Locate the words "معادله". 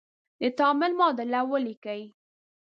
0.99-1.39